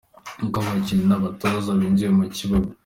Uko 0.45 0.55
abakinnyi 0.61 1.05
n’abatoza 1.07 1.69
binjiye 1.79 2.09
mu 2.17 2.25
kibuga. 2.35 2.69